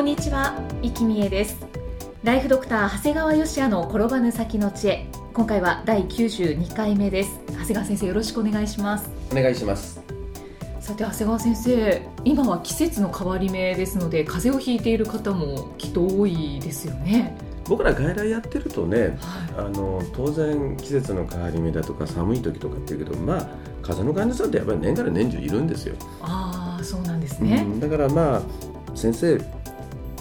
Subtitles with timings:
[0.00, 1.58] こんにちは、生きみえです。
[2.24, 5.06] ライフドクター長谷川芳也の転ばぬ先の知恵。
[5.34, 7.38] 今回は第92回目です。
[7.48, 9.10] 長谷川先生よろしくお願いします。
[9.30, 10.02] お願いします。
[10.80, 17.36] さて長谷川先生今は季節の変わり目ですので風邪をひいている方もきっと多いですよね。
[17.68, 19.10] 僕ら外来やってるとね、はい。
[19.58, 23.40] あの当然季節の変わり目だとか寒い時とかっていうけどまあ
[23.82, 28.42] 風邪の患者さんってやっぱり年から年中いるんですよ、ああそうなんですね、うんだからまあ
[28.96, 29.38] 先生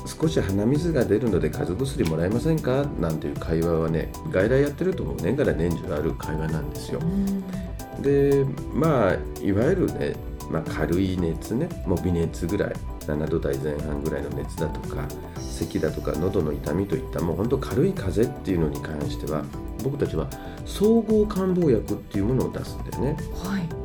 [0.10, 2.84] 少し鼻水が出るので風邪薬もらえませんか？
[3.00, 7.00] なんていう会話はね外来やってるともう年から年中ある会話なんですよ。
[7.00, 8.02] うん。
[8.02, 10.16] でまあいわゆるね、
[10.50, 15.06] まあ、軽い熱ねもう微熱ぐらい7度台前半ぐらいの熱だとか
[15.38, 19.44] 咳だとか喉の痛みといったもう本当軽い風邪っていうのに関しては
[19.84, 20.28] 僕たちは
[20.66, 23.18] 総合漢方薬っていうものを出すんだよね。
[23.44, 23.79] はい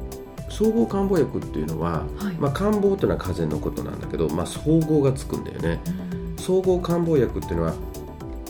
[0.55, 5.81] 総合漢方薬っていうのは、はい、まあ、漢方っていうのは風邪のことなんだけど、まあ、総合がつくんだよね。
[5.87, 6.39] うん。
[6.39, 7.75] 総合漢方薬っていうのは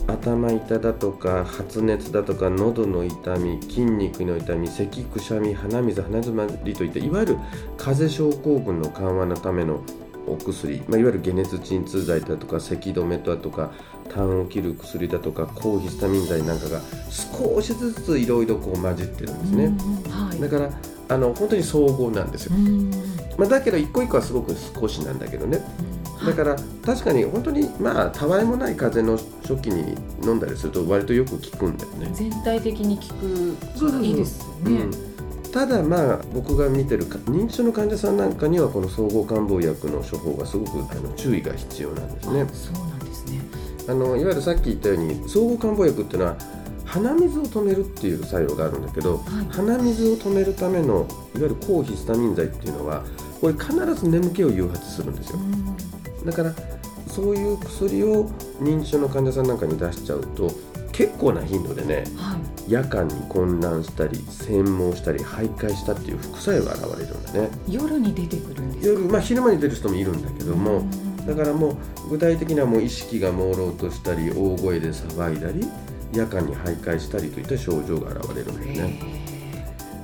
[0.06, 7.38] 頭痛だとか発熱だとか喉の痛み筋肉の痛み咳くしゃみ鼻水鼻づまりといったいわゆる
[7.78, 9.82] 風邪症候群の緩和のための
[10.26, 13.72] お薬、まあ、いわゆる解熱鎮痛剤だとか咳止めだとか
[14.10, 20.10] 痰を切る薬だとか抗ヒスタミン剤なんかが少しずついろいろこう混じってるんですね、うん。
[20.10, 20.40] はい。
[20.40, 20.70] だから
[21.14, 22.90] あの本当に総合なんですよ、うん。
[23.38, 25.60] まあ、だけど一個一個はすごく少しなんだけどね。
[26.20, 26.26] うん。
[26.26, 32.10] だから確かに本当にまあたわいもない風邪の初期に飲んだりすると割とよく効くんだよね。
[32.12, 33.02] 全体的に効
[33.76, 35.14] そうそうそうくいいですよね、うん
[35.54, 42.40] ただまあ僕が見てるか認知症の患者さんなんかにはこの総合漢方薬の処方がすごくあの注意が必要なんですね。
[42.40, 42.46] あ。
[42.52, 43.40] そうなんですね。
[43.88, 46.36] あのいわゆるさっき言ったように総合漢方薬っていうのは
[46.94, 49.52] 鼻水を止めるっていう作用があるんだけど、はい。
[49.52, 53.02] 鼻水を止めるためのいわゆる抗ヒスタミン剤っていうのは
[53.40, 55.40] これ必ず眠気を誘発するんですよ。
[56.24, 56.54] だから
[57.08, 58.28] そういう薬を
[58.60, 60.52] 認知症の患者さんなんかに出しちゃうと
[60.92, 62.36] 結構な頻度でねは
[62.68, 62.70] い。
[62.70, 67.50] 夜間に混乱したり痙攣したり徘徊したっていう副作用が現れるんだね。
[67.68, 69.00] 夜に出てくるんですか？
[69.00, 71.26] 夜、まあ、昼間に出る人もいるんだけどもうん。
[71.26, 71.76] だからも
[72.06, 75.66] う具体的にはもう意識が朦朧としたり大声で騒いだり
[76.14, 79.24] 夜間に徘徊したりといった症状が現れるんだよね。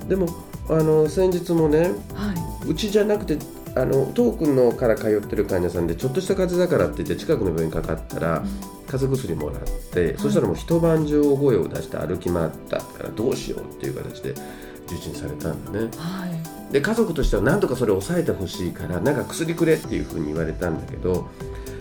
[0.08, 0.26] でも
[0.68, 2.32] あの先日もねは
[2.66, 2.68] い。
[2.68, 3.38] うちじゃなくて
[3.74, 8.42] あの遠くのから通ってる患者さんでちょっとした風邪だからって言って近くの病院かかったら
[8.88, 9.60] 風邪薬もらっ
[9.92, 14.34] て、そしたらもう一晩中大声を出して歩き回ったからどうしようっていう形で
[14.88, 15.88] 受診されたんだね。
[15.96, 16.72] はい。
[16.72, 21.28] で家族としては何とかそれを抑えてほしいからなんか薬くれっていうふうに言われたんだけど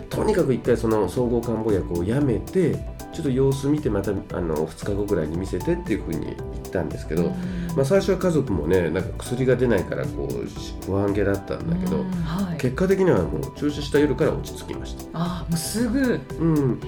[0.08, 2.76] とにかく一回その総合漢方薬をやめて
[3.12, 6.36] ちょっと様子見てまたあの2日後ぐらいに見せてっていうふうに言っ
[6.70, 7.30] たんですけど、うん。
[7.76, 12.10] まあ、最初は家族もねなんか薬が出ないからこうし不安げだったんだけど、うん。
[12.10, 12.58] はい。
[12.58, 16.20] 結果的にはもう注射した夜から落ち着きました、あもうすぐ。
[16.38, 16.80] うん、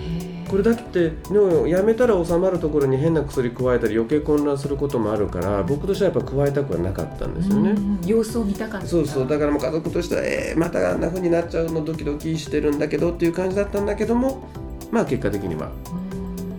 [0.48, 9.28] これだけってでもやめたら収まるところに変な薬加えたり余計混乱することもあるから僕としてはやっぱ加えたくはなかったんですよね、うん様子を見たかったそうそう。
[9.28, 14.48] だからもう家族としてはえー、またあんな風になっちゃうのドキドキしてるんだけどっていう感じだったんだけども
[14.90, 16.01] まあ結果的にはうん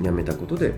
[0.03, 0.75] やめたことで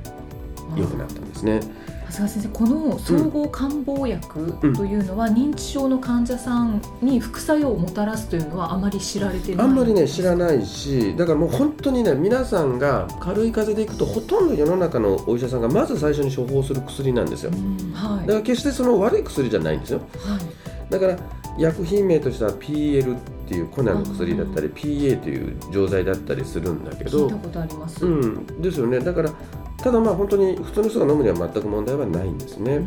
[0.75, 1.59] 良くなったんですね。
[2.07, 17.51] 長谷川先生この総合漢方薬というのは、認知症の患者さんに副作用をもたらすというのはあまり知られてないあんまりね知らい、ないしだからもう本当にね皆さんが軽い風邪でいくとほとんど世の中のお医者さんがまず最初に処方する薬なんですよ。
[17.51, 17.91] うん。
[17.93, 18.27] はい。
[18.27, 19.99] だから決してその悪い薬じゃないんですよ。
[20.19, 20.91] はい。
[20.91, 21.17] だから
[21.57, 28.61] 薬品名としては PL っていう粉の薬だったり PA という錠剤だったりするんだけど聞いたことあります、うん。
[28.61, 28.99] ですよね。
[28.99, 29.31] だから
[29.78, 32.79] ただまあ本当に普通の人が飲むには全く問題はないんですね、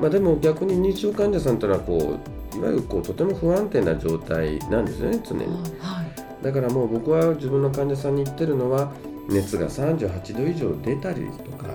[0.00, 2.18] まあ、でも逆に認知症患者さんというのはこ
[2.54, 5.44] ういわゆるこうとても不安定な状態なんですよね常に。
[5.80, 6.44] はい。
[6.44, 8.92] だからもう僕は自分の患者さんに言ってるのは
[9.28, 11.68] 熱が38度以上出たりとか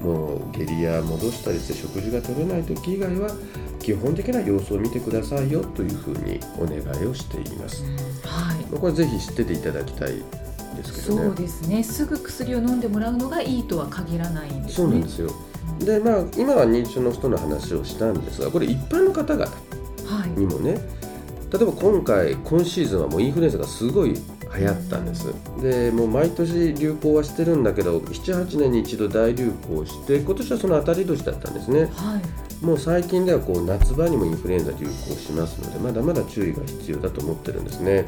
[0.00, 3.30] もう下痢や戻したりして食事が取れない時以外は
[3.84, 7.84] 基本的な様子を見てくださいよというふうにお願いをしています。
[8.24, 8.80] はい。
[8.80, 10.22] これぜひ知ってていただきたい
[10.74, 11.22] ですけどね。
[11.26, 11.82] そうですね。
[11.84, 14.72] すぐ薬を飲んでもらうのがいいとは限らないんですね。
[14.72, 15.30] そうなんですよ。
[15.80, 20.78] でまあ今は認知症の人の話をしたんですがこれ一般の方々はいにもね
[21.52, 25.26] 例えば今回今シーズンはもうインフルエンザがすごい流行ったんです。
[25.60, 31.90] でもう毎年流行はしてるんだけど78年に一度大流行して今年はその当たり年だったんですね。
[31.92, 38.06] はいもう最近ではこう夏場にもインフルエンザ流行しますのでまだまだ注意が必要だと思ってるんですね。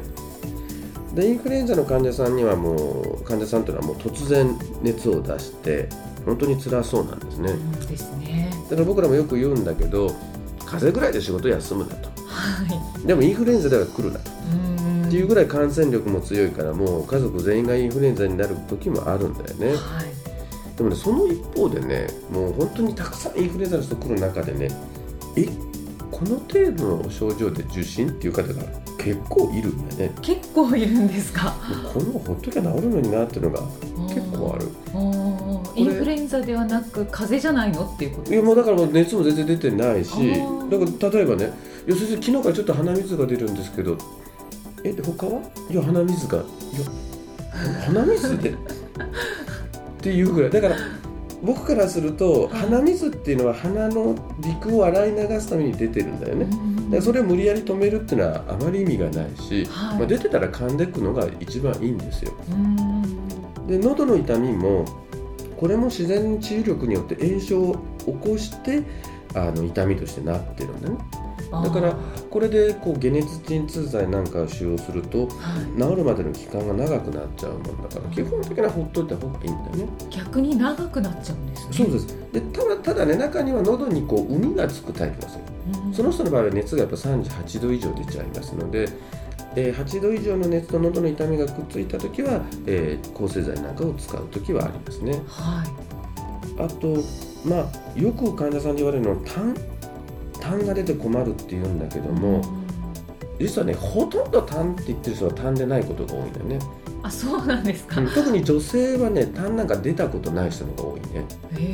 [1.13, 2.73] でインフルエンザの患者さんにはも
[3.21, 5.89] う患者さんというのはもう突然熱を出して
[6.25, 7.51] 本当に辛そうなんですね。
[7.51, 8.51] うんですね。
[8.69, 10.15] だから僕らもよく言うんだけど
[10.65, 12.09] 風邪ぐらいで仕事休むなと。
[12.25, 12.65] は
[13.03, 13.07] い。
[13.07, 14.31] でもインフルエンザでは来るなと。
[14.51, 15.05] うん。
[15.07, 19.67] っていうぐらい感染力も強いからもう家族全員がインフルエンザになる時もあるんだよね。
[19.69, 20.16] はい
[20.77, 24.69] でもねその一方でねもう本当にたくさんインフルエンザの人来る中でね
[25.35, 25.45] え
[26.11, 28.63] この程度の症状で受診っていう方が
[28.97, 30.15] 結構いるんだよね。
[30.21, 31.53] 結構いるんですか？
[31.93, 33.61] このほっときゃ治るのになっていうのが
[34.07, 34.67] 結構ある。
[35.75, 41.53] インフルエンザではなく風邪じゃないのっていうこといやもうだからもう熱も全然出てないしだから例えばね
[41.87, 43.97] 「いや先生昨日からちょっと鼻水が出るんですけど
[44.83, 45.39] えで他は？
[45.69, 46.45] いや鼻水がいや
[47.85, 48.55] 鼻水で
[49.97, 50.51] っていうぐらい。
[50.51, 50.75] だから
[51.43, 56.45] 僕からすると鼻水っていうのは鼻の陸を洗い流すために出てるんだよね。
[56.45, 59.97] だからそれを無理やり止めるっていうのはあまり意味がないし、はい。
[59.99, 62.33] まあ、出てたら噛んでくのが一番いいんですよ。
[62.49, 63.67] うん。
[63.67, 64.85] で喉の痛みも
[65.59, 68.83] これも自然治癒力によって炎症を起こして
[69.35, 70.97] あの痛みとしてなってるんだね
[71.51, 71.95] だから
[72.29, 75.27] これでこう解熱鎮痛剤なんかを使用するとはい。
[75.81, 79.87] 治るまでの期間が長くなっちゃうもんだから基本的にはほっといた方がいいんだよね。
[80.09, 81.73] 逆に長くなっちゃうんですね。
[81.73, 82.07] そうです。
[82.33, 85.39] でただただね中には喉にこう海がつくタイプですよ
[85.85, 85.93] うん。
[85.93, 88.89] その人の場合は熱がやっぱ38度以上出ちゃいますので、
[89.55, 95.13] えー8度以上の熱と喉の痛みがくっついた時は、えー抗生剤なんかを使う時はありますね。
[95.27, 95.67] はい。
[96.61, 96.97] あと
[97.45, 99.17] まあよく患者さんに言われるのは
[100.47, 102.41] 痰痰が出て困るっていうんだけども、
[103.39, 106.59] 実はねほとんど痰って言ってる人は痰でないことが多いんだよね、
[107.03, 111.25] あそうなんですか、うん特に女性はね痰なんか出たことない人の方が多いね。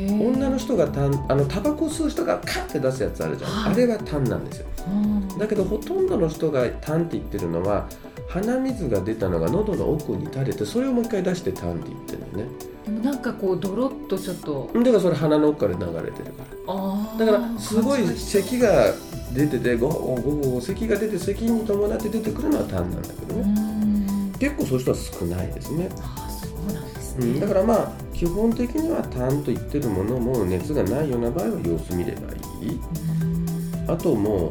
[0.09, 3.73] 女の人が痰あのタバコ吸う人がカッて出すやつあるじゃん、はい。
[3.73, 4.67] あれは痰なんですよ。
[4.87, 5.27] うん。
[5.37, 7.87] だけどほとんどの人が痰って言ってるのは
[8.33, 12.45] 鼻水が出たのが喉の奥に垂れてそれをもう一回出して痰って言ってるのね。
[12.83, 14.71] でもなんかこうドロッとちょっと。
[14.73, 17.25] だからそれ鼻の奥から流れてるから。
[17.25, 18.91] だからすごい咳が
[19.33, 24.33] 出ててゴーゴーゴーゴー咳が出て咳に伴って出てくるのは痰なんだけどうねん。
[24.39, 32.69] 結構そういう人は少ないですね、あそうなんですね、うん、だからまあ基本的には痰と言ってるものも熱がないような場合は様子見ればいい。
[32.71, 33.91] うん。
[33.91, 34.49] あともう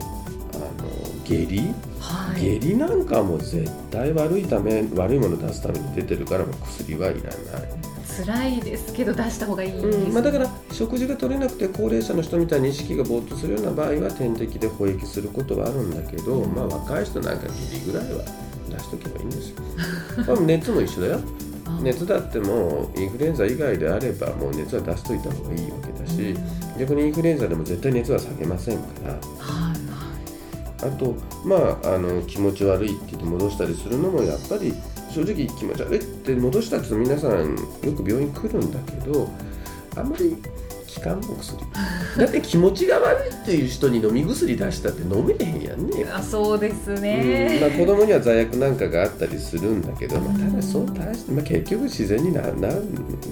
[0.55, 0.89] あの
[1.25, 1.75] 下痢
[2.13, 2.41] はい。
[2.41, 7.93] 下痢なんかはもう絶対悪いため悪いものを出すために出てるからもう薬はいらない。
[8.25, 16.55] 辛いですけど出した方がいいです、うんまあ、だから食事が取れなくて高齢者の人みたいに意識がぼーっとするような場合は点滴で保液することはあるんだけど、うん。
[16.55, 18.23] まあ、若い人なんかギリぐらいは
[18.69, 19.57] 出しとけばいいんですよ。
[20.29, 21.21] まあ熱も一緒だよ。
[21.65, 21.81] あ。
[21.83, 26.37] 熱だってもうインフルエンザ以外であればもう熱は出しといた方がいいわけだし
[26.79, 29.13] 逆にインフルエンザでも絶対熱は下げませんから。
[29.39, 29.62] はい
[30.83, 31.15] あと
[31.45, 34.75] まああの気持ち悪いって言って戻したりするのもやっぱり
[35.11, 39.29] 正直気持ち悪いって戻したって皆さんよく病院来るんだけど
[39.97, 40.37] あんまり
[40.95, 41.59] 効かんもん薬。
[42.19, 46.07] だって気持ちが悪いっていう人に飲み薬出したって飲めへんやんね。
[46.13, 46.97] あそうですうん。
[46.97, 52.83] まあ、ね、子供には罪悪なんかがあったりするんだけど、まあ、ただそう大して、まあ、結局自然にななる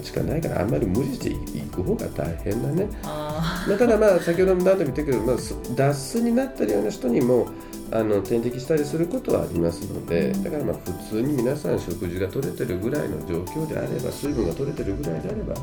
[0.02, 3.29] しかないからあんまり無理していく方が大変だね、あ
[3.68, 7.48] まあ、ただまあ先ほども何度も言ったけど、まあ、す脱水になってるような人にも
[7.92, 15.54] あの点滴したりすることはありますのでだからまあ普通に皆さん食事が取れてるぐらいの状況であれば水分が取れてるぐらいであれば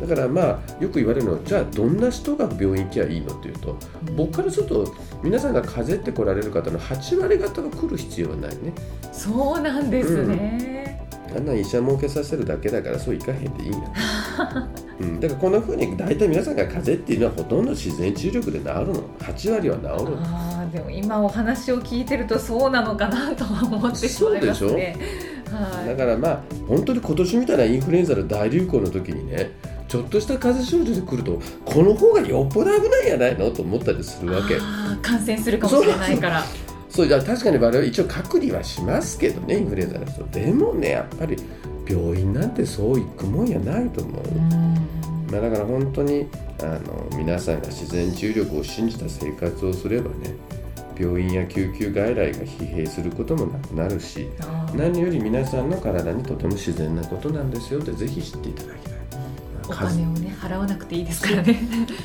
[0.00, 3.78] だからまあよく言われるのはじゃあどんな人が病院行きゃいいのっていうと
[4.16, 8.74] 僕からすると皆さんが風邪って来られる方の8割方が来る必要はないね。
[9.12, 13.72] そうなんですね、あんなん医者儲けさせるだけだからそういかへんでいいん。
[13.72, 13.78] や、
[14.98, 19.02] うん、だからこんな風に大体皆さんが風邪っていうのはほとんど自然治癒力で治るの。
[19.18, 20.18] 8割は治るの。
[20.22, 24.96] ああでも今お話を聞いてるとそうなのかなとは思ってしまいますね。
[25.50, 25.88] はい。
[25.88, 29.50] だからまあ本当に今年みたいなインフルエンザの大流行の時にね
[29.86, 34.56] ちょっとした風邪症状で来るとこの方がよっぽど危ないんやないのと思ったりするわけ。
[35.02, 36.44] 感染するかもしれないから。
[36.88, 37.06] そう。
[37.06, 40.24] いや確かに我々一応隔離はしますけどねインフルエンザの人。
[40.28, 41.36] でもねやっぱり
[41.88, 44.34] 病院なんてそう行くもんやないと思う、
[45.30, 46.26] まあ、だから本当に
[46.60, 50.34] あの皆さんが自然治癒力を信じた生活をすればね
[50.98, 54.28] 病院や救急外来が疲弊することもなくなるし
[54.74, 58.95] 何より皆さんの体にとても自然なことなんですよってぜひ知っていただきたい。
[59.68, 61.58] お金をね払わなくていいですからね。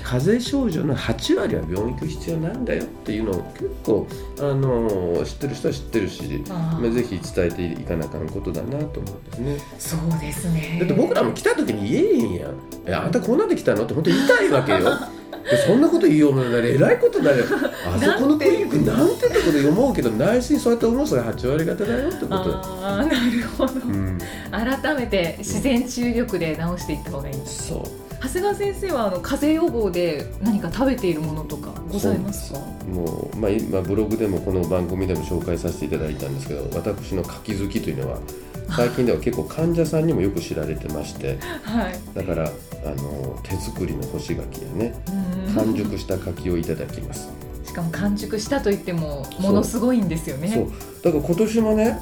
[0.04, 4.08] 風邪症状の8割は病院行く必要なんだよっていうのを結構
[4.40, 6.82] あの知ってる人は知ってるしあー。
[6.82, 9.58] まあ、ぜひ伝えていかなあかんことだなと思うんですね。
[9.80, 10.78] そうですね。
[10.80, 12.56] だって僕らも来た時に言えへんやん
[12.88, 14.80] 「えあんたこんなんで来たの?」って本当言いたいわけよ。
[14.80, 14.86] で
[15.68, 17.46] そんなこと言いようもないえらいことになるよ。
[17.86, 23.18] あそこのクリニックなんてとこで思うけど内心そうやって思う人が8割方だよってことだああなる
[23.58, 24.18] ほど、うん。
[24.52, 27.82] 改めて自然治癒力で治していった方がいいそう。
[28.24, 32.60] 長谷川先生はあの風邪予防で何か食べているものとかございますか？
[32.94, 38.18] もう、まあ、今ブログでもこの番組でも紹介させていただいたんですけど私の柿好きというのは
[38.76, 42.00] 最近では結構患者さんにもよく知られてまして はい。
[42.14, 42.52] だから
[42.86, 44.94] あの手作りの干し柿やね。
[45.48, 45.56] うん。
[45.56, 47.30] 完熟した柿をいただきます。
[47.66, 50.50] しかも完熟したといってもものすごいんですよね。
[50.50, 50.72] そう。
[51.04, 52.00] だから今年もね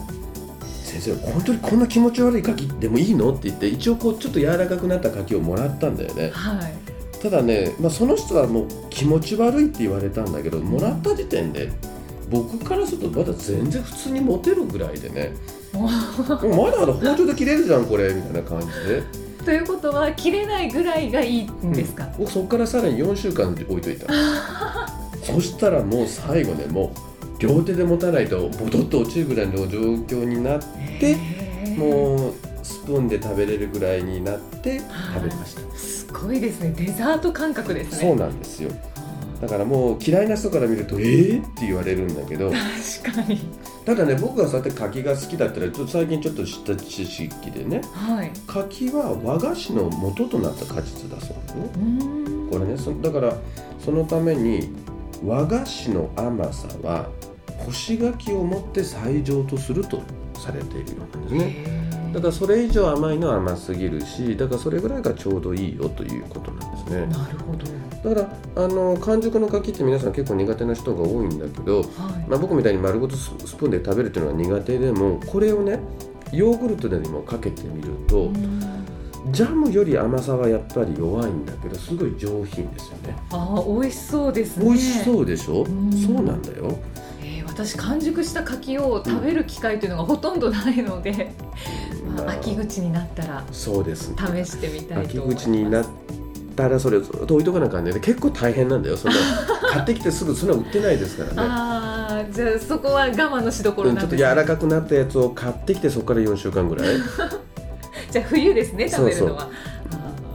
[0.84, 6.32] 先生本当にこんな気持ち悪い柿でもいいのって言って一応こうちょっと柔らかくなった柿をもらったんだよね。
[6.32, 6.74] はい。
[7.22, 11.70] ただね、まあ、その人はもう気持ち悪いって言われたんだけどもらった時点で
[12.30, 15.36] 僕からするとまだ全然普通にモテるぐらいでね。
[15.74, 15.92] ももう
[16.66, 18.98] まだまだ包丁で切れるじゃんこれみたいな感じで。
[18.98, 19.04] う
[19.46, 24.08] ということは切れないぐらいがいいんですか、僕そこからさらに4週間置いといた。
[25.24, 30.60] そしたらもう最後ねもう両手で持たないとボトッと落ちるぐらいの状況になっ
[31.00, 31.18] て
[31.78, 34.80] もうスプーンで食べれるぐらいになって
[35.14, 35.78] 食べました。
[35.78, 36.74] すごいですね。
[36.76, 38.10] デザート感覚ですね。
[38.10, 38.72] そうなんですよ。
[39.42, 42.52] だからもう嫌いな人から見ると「えー?」って言われるんだけど。
[42.52, 43.40] 確かに
[43.86, 48.32] ただね僕がそうやって柿が好きだったらちょっと最近ちょっと知った知識でねはい。
[48.48, 53.36] 柿は和菓子の元となった果実だそうですこれねそだから
[53.80, 54.70] そのために
[55.26, 57.10] 和菓子の甘さは
[57.58, 60.02] 干し柿をもって最上とすると
[60.36, 61.80] されているようなんですね。
[62.14, 67.06] だからそれ以上甘いのは甘すぎるしだからそれぐらいがちょうどいいよということなんですね。
[67.06, 67.66] なるほど
[68.04, 68.22] だか
[68.56, 71.86] らあの完熟の柿って皆さん結構苦手な人が多いんだけど、はい。
[72.30, 75.80] まあ、僕みたいに丸ごとススプーンで食べるっていうのが苦手でもこれをね
[76.32, 78.60] ヨーグルトにもかけてみると、うん。
[79.32, 83.18] ジャムより甘さはやっぱり弱いんだけどすごい上品ですよね。
[83.32, 84.66] あー美味しそうですね。
[84.66, 85.92] 美味しそうでしょ、うん。
[85.92, 86.78] そうなんだよ。
[87.22, 91.34] えー私完熟した柿を食べる機会というのがほとんどないので、
[92.16, 92.36] まあまあ。
[92.40, 94.12] 秋口になったらそうです。
[94.12, 94.16] ね
[94.46, 95.46] 試してみたい秋と思います。
[95.46, 95.86] 口になっ
[96.60, 98.98] たらそれをずっと置いとかなあかんねで結構大変なんだよ。
[98.98, 99.18] そんな
[99.72, 101.34] 買ってきてすぐそんな売ってないですからね。
[101.38, 106.88] ああじゃあそこは我慢のしどころうんちょっと柔らかくなったやつを買ってきてそこから4週間ぐらい。
[108.12, 109.42] じゃあ冬ですね食べるのは。
[109.42, 109.50] そう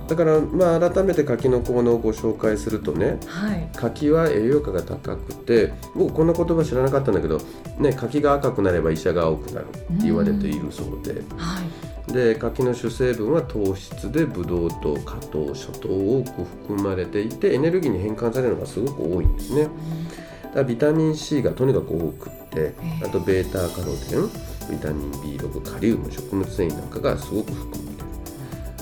[0.06, 3.68] だからまあ改めて柿の効能をご紹介するとねはい。
[3.74, 7.40] 柿は栄養価が高くて僕こんな言葉知らなかったんだけど、
[7.78, 19.68] ね、柿が赤くなれば医者が青くなるって言われているそうで、はいで柿の主成分は糖質でブドウ糖果糖諸糖多く含まれていてエネルギーに変換されるのがすごく多いんですね。
[20.42, 24.28] だからビタミン C がとにかく多くってあとベータカロテン
[24.70, 27.93] ビタミン B6 カリウム食物繊維なんかがすごく含まれてる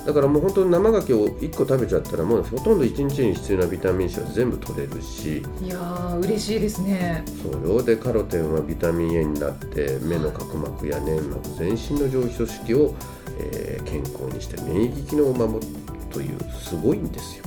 [0.06, 5.42] だからもう本当に生牡蠣を1個食べちゃったらもうほとんど1日に必要なビタミン C は全部取れるし。
[5.62, 7.24] いやー嬉しいですね。
[7.42, 7.82] そうよ。
[7.82, 12.94] でカロテンはビタミン A になって目の角膜や粘膜全身の上皮組織を、
[13.38, 15.72] えー健康にして免疫機能を守る
[16.10, 17.44] というすごいんですよ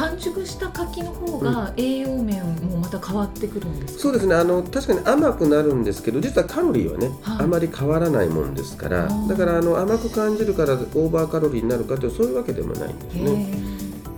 [0.00, 4.34] 完熟した柿の方が栄養面もまた変わってくるんですか、そうですね。
[4.34, 7.44] あの確かに甘くなるんですけど実はカロリーはね、はい。
[7.44, 13.30] あまり変わらないもんですからだからあの甘く感じるからオーバーカロリーになるかというそういうわけでもないんですへね。
[13.56, 13.70] ー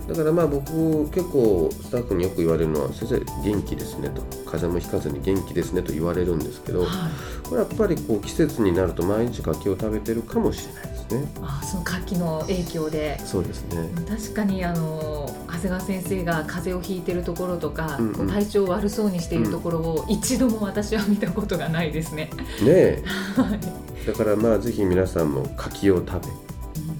[0.07, 4.21] だからまあ僕結構スタッフによく言われるのは先生元気ですねと。
[4.45, 6.89] 風邪もひかずに元気ですねと言われるんですけどはい。
[7.47, 11.25] これやっぱりこう季節になると毎日柿を食べてるかもしれないね。
[11.41, 13.19] あーその柿の影響で。
[13.19, 13.89] そうですね。
[14.07, 18.27] 確かにあの長谷川先生が風邪をひいてるところとか、うんうん。
[18.27, 22.29] 体調悪そうにしているところを一度も私は見たことがないですね。
[22.61, 23.03] ねえ。
[23.35, 24.05] はい。
[24.07, 26.27] だからまあぜひ皆さんも柿を食べ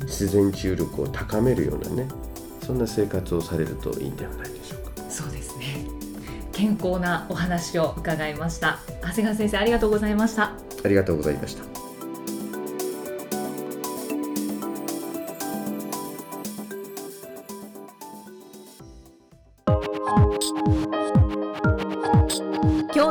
[0.06, 2.08] 自然治癒力を高めるようなね
[2.66, 5.10] そんな生活をされるといいんではないでしょうか。
[5.10, 5.86] そうですね。
[6.54, 8.80] 健康なお話を伺いました。
[9.02, 10.54] 長谷川先生ありがとうございました。
[10.84, 11.73] ありがとうございました